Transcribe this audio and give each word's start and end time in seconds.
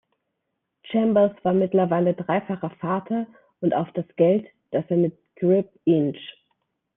Chambers 0.89 1.33
war 1.43 1.53
mittlerweile 1.53 2.15
dreifacher 2.15 2.71
Vater 2.81 3.27
und 3.59 3.75
auf 3.75 3.87
das 3.91 4.07
Geld, 4.15 4.47
das 4.71 4.83
er 4.89 4.97
mit 4.97 5.15
Grip 5.35 5.69
Inc. 5.85 6.17